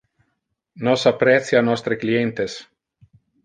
Nos 0.85 1.05
apprecia 1.11 1.61
nostre 1.61 1.99
clientes. 1.99 2.57